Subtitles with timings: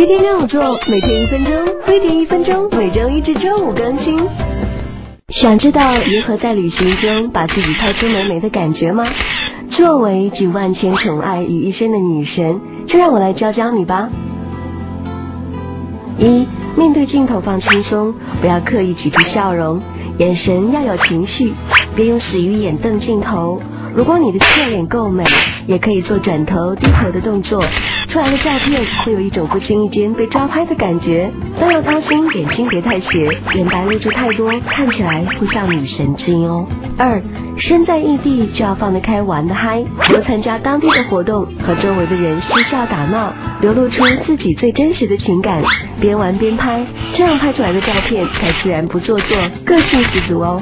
[0.00, 1.52] 天天让我做，每天一分钟，
[1.84, 4.18] 飞碟一分钟，每周一至周五更新。
[5.28, 9.04] 想知道如何在旅行中把自己拍出美美的感觉吗？
[9.68, 14.08] 作为集万千宠爱于一身的女神，就让我来教教你吧。
[16.16, 19.82] 一，面对镜头放轻松，不要刻意挤出笑容，
[20.16, 21.52] 眼神要有情绪，
[21.94, 23.60] 别用死鱼眼瞪镜头。
[23.94, 25.24] 如果你的侧脸够美，
[25.66, 27.62] 也可以做转头、低头的动作，
[28.10, 31.30] 出来的照片会有一种不经意间被抓拍的感觉。
[31.60, 36.66] 但要当心眼睛别太斜，眼白露出太多，看起来会像女神经哦。
[36.98, 37.22] 二，
[37.56, 45.62] 身在异地就要放得开，玩得嗨，多参加当地的活动，和周围的人嬉笑打闹，流露出自己最真实的情感，
[46.00, 46.84] 边玩边拍，
[47.14, 50.60] 这样拍出来的照片才自然不做作，个性十足哦。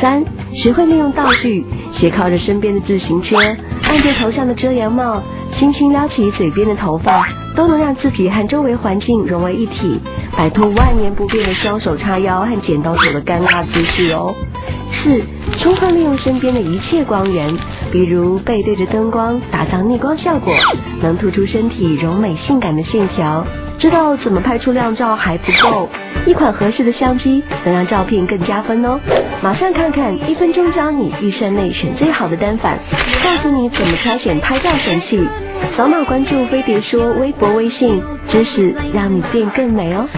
[0.00, 3.36] 三，学会利用道具，斜靠着身边的自行车，
[3.88, 5.22] 按着头上的遮阳帽，
[5.58, 9.98] 轻轻撩起嘴边的头发，都能让自己和周围环境融为一体，
[10.36, 14.34] 摆脱万年不变的双手叉腰和剪刀手的尴尬姿势哦。
[14.92, 15.22] 四，
[15.58, 17.56] 充分利用身边的一切光源，
[17.90, 20.52] 比如背对着灯光，打造逆光效果，
[21.00, 23.46] 能突出身体柔美性感的线条。
[23.78, 25.88] 知道怎么拍出靓照还不够，
[26.26, 28.98] 一款合适的相机能让照片更加分哦。
[29.42, 32.78] 马上看看一分钟教你预算内选最好的单反，
[33.22, 35.22] 告诉你怎么挑选拍照神器。
[35.76, 40.08] 扫码关注飞碟说微博微信，知识让你变更美哦。